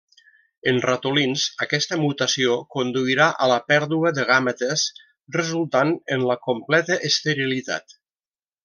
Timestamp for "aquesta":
1.65-1.99